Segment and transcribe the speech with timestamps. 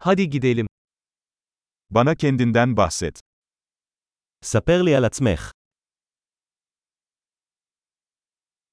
[0.00, 0.66] Hadi gidelim.
[1.90, 3.20] Bana kendinden bahset.
[4.44, 5.50] ספר לי על עצמך.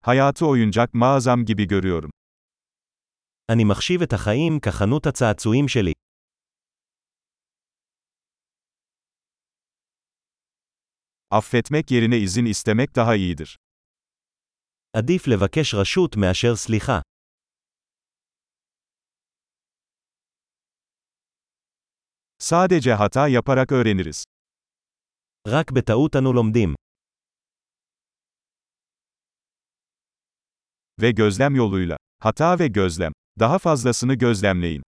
[0.01, 2.09] Hayatı oyuncak mağazam gibi görüyorum.
[3.49, 5.93] אני מחשיב את החיים כחנות הצעצועים שלי.
[11.31, 13.57] Affetmek yerine izin istemek daha iyidir.
[14.93, 17.01] עדיף לבקש רשות מאשר סליחה.
[22.44, 24.24] Sadece hata yaparak öğreniriz.
[25.48, 26.74] רק בטעות אנו לומדים.
[31.00, 31.96] Ve gözlem yoluyla.
[32.22, 33.12] Hata ve gözlem.
[33.40, 34.82] Daha fazlasını gözlemleyin.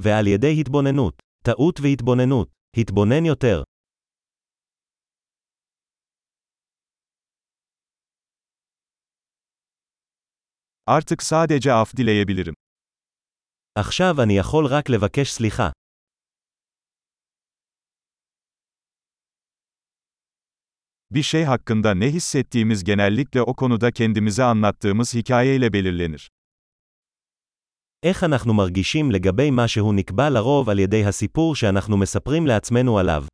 [0.00, 1.14] ועל ידי התבוננות.
[1.44, 2.48] טעות והתבוננות.
[2.76, 3.62] התבונן יותר.
[10.86, 12.54] Artık sadece af dileyebilirim.
[13.74, 15.70] עכשיו אני יכול רק לבקש סליחה.
[21.10, 26.30] Bir şey hakkında ne hissettiğimiz genellikle o konuda kendimize anlattığımız hikayeyle belirlenir.
[28.04, 33.24] איך אנחנו מרגישים לגבי משהו נקבע לרוב על ידי הסיפור שאנחנו מספרים לעצמנו עליו.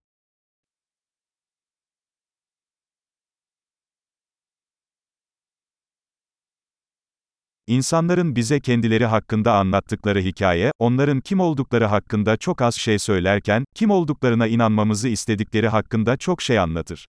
[7.67, 13.91] İnsanların bize kendileri hakkında anlattıkları hikaye, onların kim oldukları hakkında çok az şey söylerken, kim
[13.91, 17.07] olduklarına inanmamızı istedikleri hakkında çok şey anlatır.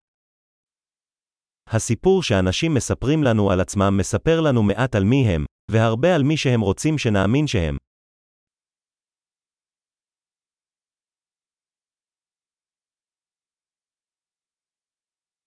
[1.74, 6.38] הסיפור שאנשים מספרים לנו על עצמם מספר לנו מעט על מי הם, והרבה על מי
[6.38, 7.78] שהם רוצים שנאמין שהם.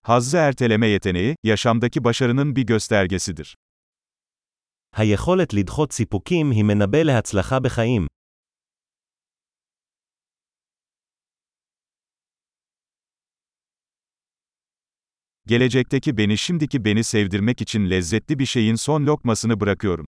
[0.06, 3.54] Hazzı erteleme yeteneği, yaşamdaki başarının bir göstergesidir.
[4.96, 8.06] היכולת לדחות סיפוקים היא מנבא להצלחה בחיים.
[15.47, 20.05] Gelecekteki beni şimdiki beni sevdirmek için lezzetli bir şeyin son lokmasını bırakıyorum.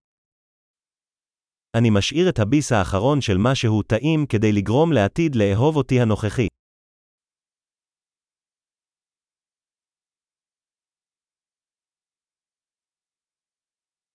[1.74, 6.48] אני משאיר את הביס האחרון של משהו טעים כדי לגרום לעתיד לאהוב אותי הנוכחי.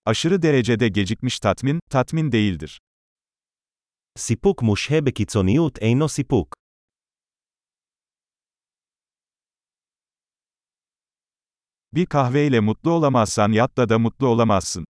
[0.05, 2.79] Aşırı derecede gecikmiş tatmin, tatmin değildir.
[4.17, 6.60] סיפוק מושהה בקיצוניות אינו סיפוק.
[11.93, 14.83] Bir kahveyle mutlu olamazsan yatta da mutlu olamazsın.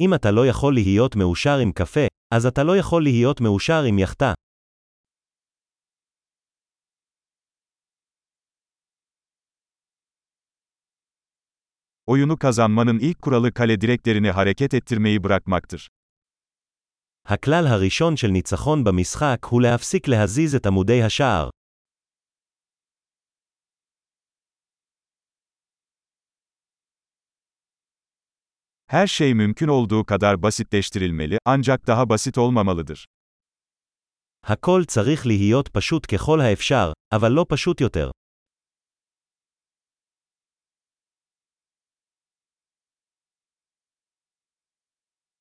[0.00, 3.98] אם אתה לא יכול להיות מאושר עם קפה, אז אתה לא יכול להיות מאושר עם
[3.98, 4.34] יאכטה.
[12.06, 15.88] Oyunu kazanmanın ilk kuralı kale direklerini hareket ettirmeyi bırakmaktır.
[17.26, 21.50] הכלל הראשון של ניצחון במשחק הוא להפסיק להזיז את עמודי השער.
[28.86, 33.06] Her şey mümkün olduğu kadar basitleştirilmeli, ancak daha basit olmamalıdır.
[34.46, 38.10] הכל צריך להיות פשוט ככל האפשר, אבל לא פשוט יותר.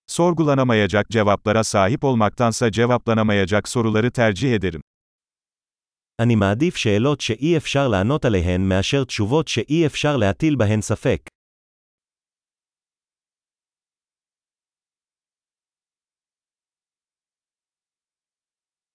[0.08, 4.82] Sorgulanamayacak cevaplara sahip olmaktansa cevaplanamayacak soruları tercih ederim.
[6.20, 11.35] אני מעדיף שאלות שאי אפשר לענות עליהן מאשר תשובות שאי אפשר להטיל בהן ספק.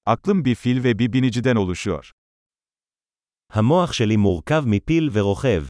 [0.06, 2.12] Aklım bir fil ve bir biniciden oluşuyor.
[3.52, 5.64] המוח שלי מורכב מפיל ורוכב.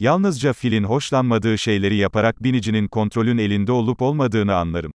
[0.00, 4.92] Yalnızca filin hoşlanmadığı şeyleri yaparak binicinin kontrolün elinde olup olmadığını anlarım.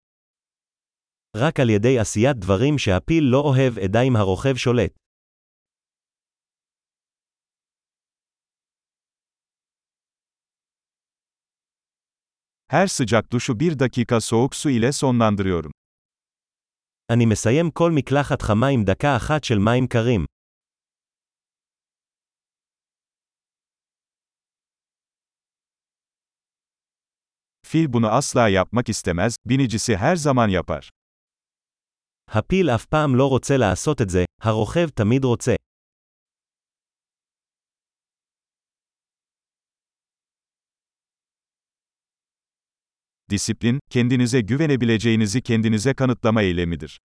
[1.35, 4.91] רק על ידי עשיית דברים שהפיל לא אוהב אדע אם הרוכב שולט.
[12.67, 15.71] Her sıcak duşu bir dakika soğuk su ile sonlandırıyorum.
[17.09, 20.25] אני מסיים כל מקלחת חמה עם דקה אחת של מים קרים.
[27.65, 30.89] Fil bunu asla yapmak istemez, binicisi her zaman yapar.
[32.27, 35.55] הפיל אף פעם לא רוצה לעשות את זה, הרוכב תמיד רוצה.
[43.29, 46.99] Disiplin, kendinize güvenebileceğinizi kendinize kanıtlama eylemidir.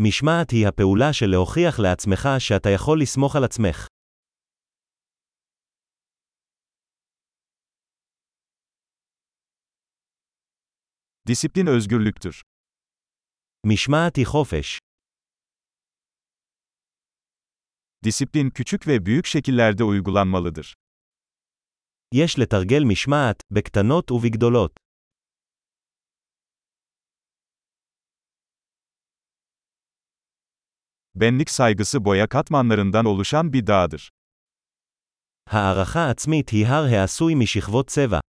[0.00, 3.86] משמעת היא הפעולה של להוכיח לעצמך שאתה יכול לסמוך על עצמך.
[11.28, 12.42] Disiplin özgürlüktür.
[13.64, 14.78] משמעת היא חופש.
[18.04, 20.74] Disiplin küçük ve büyük şekillerde uygulanmalıdır.
[22.14, 24.80] יש לתרגל משמעת, בקטנות ובגדולות.
[31.14, 34.10] Benlik saygısı boya katmanlarından oluşan bir dağdır.
[35.46, 38.20] הערכה עצמית היא הר העשוי משכבות צבע.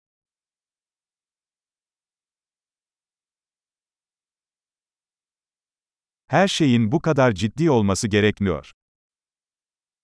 [6.29, 8.71] Her şeyin bu kadar ciddi olması gerekmiyor.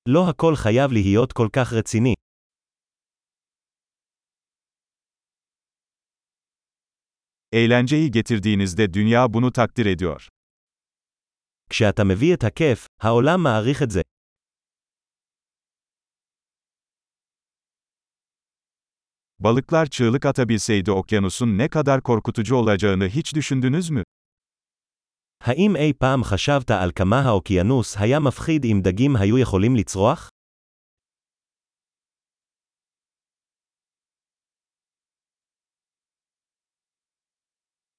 [0.08, 2.14] לא הכל חייב להיות כל כך רציני.
[7.52, 10.28] Eğlenceyi getirdiğinizde dünya bunu takdir ediyor.
[11.70, 14.02] כשאתה מביא את הכיף, העולם מעריך את זה.
[19.40, 24.04] Balıklar çığlık atabilseydi okyanusun ne kadar korkutucu olacağını hiç düşündünüz mü?
[25.44, 30.30] האם אי פעם חשבת על כמה האוקיינוס היה מפחיד אם דגים היו יכולים לצרוח?